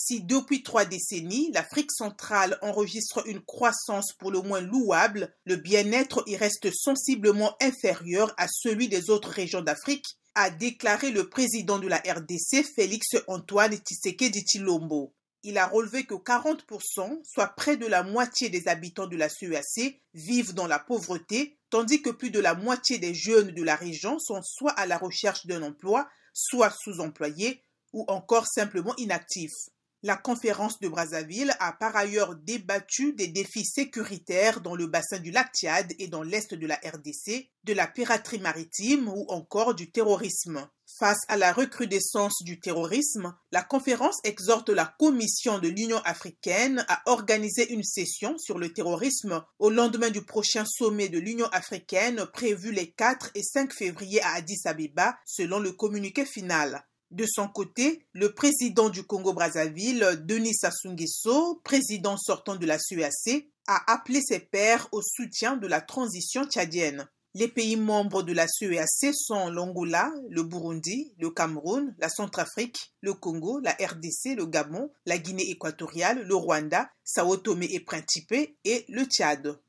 [0.00, 6.22] Si depuis trois décennies, l'Afrique centrale enregistre une croissance pour le moins louable, le bien-être
[6.28, 10.06] y reste sensiblement inférieur à celui des autres régions d'Afrique,
[10.36, 15.16] a déclaré le président de la RDC, Félix Antoine Tshisekedi Chilombo.
[15.42, 20.00] Il a relevé que 40%, soit près de la moitié des habitants de la CEAC,
[20.14, 24.20] vivent dans la pauvreté, tandis que plus de la moitié des jeunes de la région
[24.20, 29.70] sont soit à la recherche d'un emploi, soit sous-employés, ou encore simplement inactifs.
[30.04, 35.32] La conférence de Brazzaville a par ailleurs débattu des défis sécuritaires dans le bassin du
[35.32, 39.90] lac Tchad et dans l'est de la RDC, de la piraterie maritime ou encore du
[39.90, 40.68] terrorisme.
[41.00, 47.02] Face à la recrudescence du terrorisme, la conférence exhorte la Commission de l'Union africaine à
[47.06, 52.70] organiser une session sur le terrorisme au lendemain du prochain sommet de l'Union africaine prévu
[52.70, 56.84] les 4 et 5 février à Addis Abeba, selon le communiqué final.
[57.10, 60.94] De son côté, le président du Congo-Brazzaville, Denis Sassou
[61.64, 67.08] président sortant de la CEAC, a appelé ses pairs au soutien de la transition tchadienne.
[67.34, 73.14] Les pays membres de la CEAC sont l'Angola, le Burundi, le Cameroun, la Centrafrique, le
[73.14, 78.32] Congo, la RDC, le Gabon, la Guinée équatoriale, le Rwanda, Sao Tomé et Principe
[78.64, 79.58] et le Tchad.